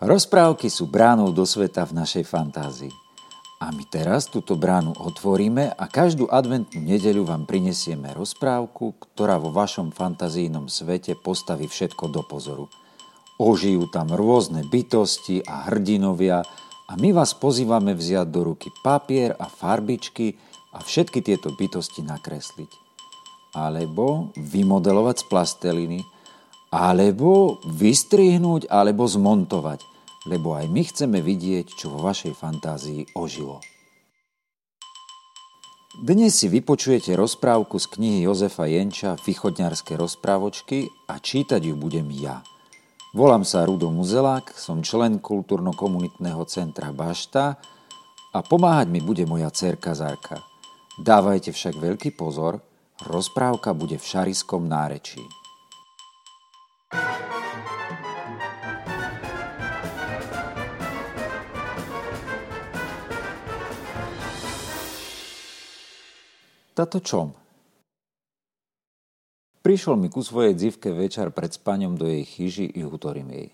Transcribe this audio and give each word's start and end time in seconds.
Rozprávky 0.00 0.72
sú 0.72 0.88
bránou 0.88 1.28
do 1.28 1.44
sveta 1.44 1.84
v 1.84 2.00
našej 2.00 2.24
fantázii. 2.24 2.88
A 3.60 3.68
my 3.68 3.84
teraz 3.84 4.32
túto 4.32 4.56
bránu 4.56 4.96
otvoríme 4.96 5.76
a 5.76 5.84
každú 5.92 6.24
adventnú 6.24 6.80
nedeľu 6.80 7.28
vám 7.28 7.44
prinesieme 7.44 8.08
rozprávku, 8.16 8.96
ktorá 8.96 9.36
vo 9.36 9.52
vašom 9.52 9.92
fantazijnom 9.92 10.72
svete 10.72 11.12
postaví 11.20 11.68
všetko 11.68 12.08
do 12.08 12.24
pozoru. 12.24 12.72
Ožijú 13.36 13.92
tam 13.92 14.08
rôzne 14.16 14.64
bytosti 14.64 15.44
a 15.44 15.68
hrdinovia 15.68 16.48
a 16.88 16.92
my 16.96 17.12
vás 17.12 17.36
pozývame 17.36 17.92
vziať 17.92 18.32
do 18.32 18.40
ruky 18.48 18.72
papier 18.80 19.36
a 19.36 19.52
farbičky 19.52 20.40
a 20.72 20.80
všetky 20.80 21.20
tieto 21.20 21.52
bytosti 21.52 22.00
nakresliť. 22.08 22.72
Alebo 23.52 24.32
vymodelovať 24.32 25.16
z 25.20 25.24
plasteliny, 25.28 26.00
alebo 26.70 27.58
vystrihnúť, 27.66 28.70
alebo 28.70 29.02
zmontovať, 29.02 29.82
lebo 30.30 30.54
aj 30.54 30.70
my 30.70 30.82
chceme 30.86 31.18
vidieť, 31.18 31.66
čo 31.66 31.90
vo 31.90 32.06
vašej 32.06 32.38
fantázii 32.38 33.18
ožilo. 33.18 33.58
Dnes 36.00 36.38
si 36.38 36.46
vypočujete 36.46 37.18
rozprávku 37.18 37.76
z 37.82 37.86
knihy 37.90 38.18
Jozefa 38.22 38.70
Jenča 38.70 39.18
Východňarské 39.18 39.98
rozprávočky 39.98 40.86
a 41.10 41.18
čítať 41.18 41.60
ju 41.66 41.74
budem 41.74 42.06
ja. 42.14 42.46
Volám 43.10 43.42
sa 43.42 43.66
Rudo 43.66 43.90
Muzelák, 43.90 44.54
som 44.54 44.86
člen 44.86 45.18
kultúrno-komunitného 45.18 46.46
centra 46.46 46.94
Bašta 46.94 47.58
a 48.30 48.38
pomáhať 48.38 48.86
mi 48.86 49.02
bude 49.02 49.26
moja 49.26 49.50
cerka 49.50 49.98
Zarka. 49.98 50.38
Dávajte 50.94 51.50
však 51.50 51.74
veľký 51.74 52.14
pozor, 52.14 52.62
rozprávka 53.02 53.74
bude 53.74 53.98
v 53.98 54.06
šariskom 54.06 54.70
nárečí. 54.70 55.39
Tato 66.80 66.96
čom? 67.04 67.36
Prišiel 69.60 70.00
mi 70.00 70.08
ku 70.08 70.24
svojej 70.24 70.56
dzivke 70.56 70.88
večer 70.96 71.28
pred 71.28 71.52
spaním 71.52 72.00
do 72.00 72.08
jej 72.08 72.24
chyži 72.24 72.64
i 72.72 72.80
hutorím 72.80 73.28
jej. 73.28 73.52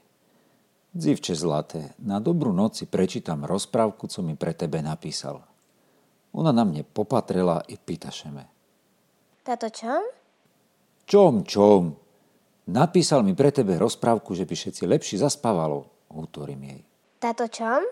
Dzivče 0.94 1.34
zlaté, 1.34 1.98
na 1.98 2.22
dobrú 2.22 2.55
noci 2.55 2.86
prečítam 2.86 3.42
rozprávku, 3.42 4.06
co 4.06 4.22
mi 4.22 4.38
pre 4.38 4.55
tebe 4.55 4.78
napísal. 4.78 5.42
Ona 6.38 6.55
na 6.55 6.62
mne 6.62 6.86
popatrela 6.86 7.66
i 7.66 7.74
pýtašeme. 7.74 8.46
Tato 9.42 9.74
čom? 9.74 10.06
Čom, 11.11 11.42
čom? 11.42 11.98
Napísal 12.70 13.27
mi 13.27 13.34
pre 13.34 13.50
tebe 13.50 13.74
rozprávku, 13.74 14.38
že 14.38 14.46
by 14.46 14.55
všetci 14.55 14.86
lepší 14.86 15.18
zaspávalo, 15.18 15.90
hutorím 16.14 16.62
jej. 16.62 16.80
Tato 17.18 17.50
čom? 17.50 17.83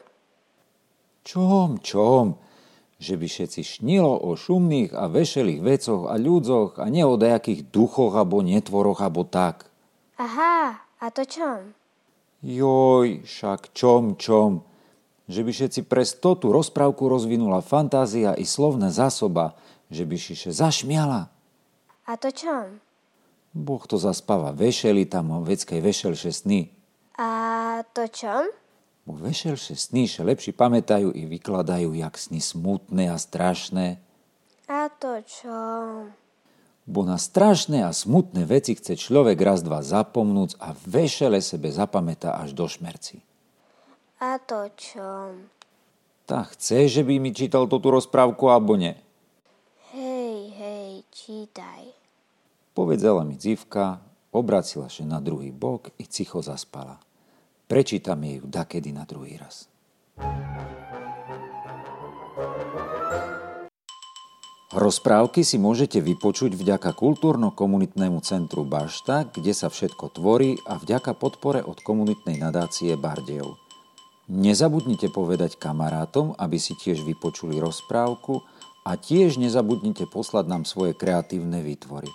Čom, 1.26 1.82
čom? 1.82 2.53
Že 3.04 3.20
by 3.20 3.28
všetci 3.28 3.60
šnilo 3.60 4.16
o 4.16 4.32
šumných 4.32 4.96
a 4.96 5.12
vešelých 5.12 5.60
vecoch 5.60 6.08
a 6.08 6.16
ľudzoch 6.16 6.80
a 6.80 6.88
nejakých 6.88 7.68
duchoch 7.68 8.16
alebo 8.16 8.40
netvoroch 8.40 9.04
alebo 9.04 9.28
tak. 9.28 9.68
Aha, 10.16 10.80
a 10.80 11.06
to 11.12 11.28
čom? 11.28 11.76
Joj, 12.40 13.28
však 13.28 13.76
čom, 13.76 14.16
čom. 14.16 14.64
Že 15.28 15.40
by 15.44 15.50
všetci 15.52 15.80
pre 15.84 16.04
stotu 16.08 16.48
rozprávku 16.48 17.04
rozvinula 17.08 17.60
fantázia 17.60 18.32
i 18.36 18.48
slovná 18.48 18.88
zásoba, 18.88 19.56
že 19.92 20.08
by 20.08 20.16
šiše 20.16 20.52
zašmiala. 20.52 21.28
A 22.08 22.12
to 22.16 22.32
čom? 22.32 22.80
Boh 23.52 23.84
to 23.84 24.00
zaspáva 24.00 24.56
vešeli 24.56 25.04
tam 25.04 25.30
o 25.30 25.38
veckej 25.44 25.80
vešelšie 25.80 26.32
sny. 26.32 26.60
A 27.20 27.28
to 27.92 28.08
čom? 28.08 28.48
Bo 29.04 29.20
vešelšie 29.20 29.76
sny 29.76 30.08
lepší 30.08 30.56
pamätajú 30.56 31.12
i 31.12 31.28
vykladajú, 31.28 31.92
jak 31.92 32.16
sny 32.16 32.40
smutné 32.40 33.12
a 33.12 33.20
strašné. 33.20 34.00
A 34.64 34.88
to 34.88 35.20
čo? 35.20 35.60
Bo 36.88 37.00
na 37.04 37.20
strašné 37.20 37.84
a 37.84 37.92
smutné 37.92 38.48
veci 38.48 38.72
chce 38.76 38.96
človek 38.96 39.36
raz 39.40 39.60
dva 39.60 39.84
zapomnúť 39.84 40.56
a 40.56 40.72
vešele 40.72 41.44
sebe 41.44 41.68
zapamätá 41.68 42.40
až 42.40 42.56
do 42.56 42.64
šmerci. 42.64 43.20
A 44.24 44.40
to 44.40 44.72
čo? 44.72 45.36
Tak 46.24 46.56
chce, 46.56 46.88
že 46.88 47.02
by 47.04 47.20
mi 47.20 47.36
čítal 47.36 47.68
tú 47.68 47.76
rozprávku, 47.84 48.48
alebo 48.48 48.80
nie? 48.80 48.96
Hej, 49.92 50.36
hej, 50.56 50.90
čítaj. 51.12 51.92
Povedzala 52.72 53.20
mi 53.28 53.36
dzivka, 53.36 54.00
obracila 54.32 54.88
sa 54.88 55.04
na 55.04 55.20
druhý 55.20 55.52
bok 55.52 55.92
i 56.00 56.08
cicho 56.08 56.40
zaspala. 56.40 56.96
Prečítam 57.64 58.20
jej 58.20 58.40
ju 58.40 58.44
dakedy 58.44 58.92
na 58.92 59.08
druhý 59.08 59.40
raz. 59.40 59.72
Rozprávky 64.74 65.46
si 65.46 65.54
môžete 65.54 66.02
vypočuť 66.02 66.58
vďaka 66.58 66.98
kultúrno-komunitnému 66.98 68.18
centru 68.26 68.66
Bašta, 68.66 69.30
kde 69.30 69.54
sa 69.54 69.70
všetko 69.70 70.18
tvorí 70.18 70.58
a 70.66 70.82
vďaka 70.82 71.14
podpore 71.14 71.62
od 71.62 71.78
komunitnej 71.78 72.42
nadácie 72.42 72.98
Bardejov. 72.98 73.54
Nezabudnite 74.26 75.14
povedať 75.14 75.62
kamarátom, 75.62 76.34
aby 76.34 76.58
si 76.58 76.74
tiež 76.74 77.06
vypočuli 77.06 77.62
rozprávku 77.62 78.42
a 78.82 78.98
tiež 78.98 79.38
nezabudnite 79.38 80.10
poslať 80.10 80.44
nám 80.50 80.66
svoje 80.66 80.90
kreatívne 80.92 81.62
výtvory. 81.62 82.10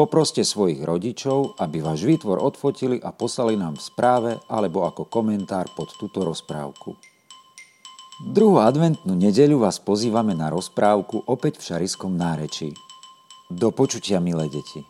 Poproste 0.00 0.48
svojich 0.48 0.80
rodičov, 0.80 1.60
aby 1.60 1.84
váš 1.84 2.08
výtvor 2.08 2.40
odfotili 2.40 2.96
a 3.04 3.12
poslali 3.12 3.52
nám 3.52 3.76
v 3.76 3.84
správe 3.84 4.32
alebo 4.48 4.88
ako 4.88 5.04
komentár 5.04 5.68
pod 5.76 5.92
túto 6.00 6.24
rozprávku. 6.24 6.96
Druhú 8.24 8.64
adventnú 8.64 9.12
nedeľu 9.12 9.60
vás 9.60 9.76
pozývame 9.76 10.32
na 10.32 10.48
rozprávku 10.48 11.28
opäť 11.28 11.60
v 11.60 11.66
šariskom 11.68 12.16
nárečí. 12.16 12.72
Do 13.52 13.68
počutia, 13.76 14.24
milé 14.24 14.48
deti. 14.48 14.88